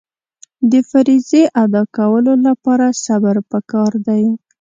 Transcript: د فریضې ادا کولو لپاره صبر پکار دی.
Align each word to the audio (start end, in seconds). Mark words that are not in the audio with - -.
د 0.71 0.73
فریضې 0.89 1.43
ادا 1.63 1.83
کولو 1.97 2.33
لپاره 2.47 2.85
صبر 3.05 3.35
پکار 3.51 3.91
دی. 4.07 4.23